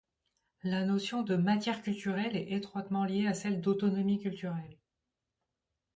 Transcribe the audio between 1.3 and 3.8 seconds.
matière culturelle est étroitement liée à celle